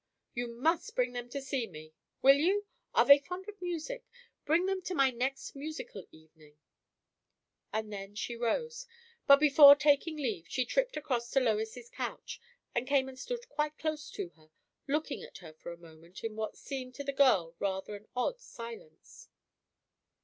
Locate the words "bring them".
0.95-1.29, 4.45-4.81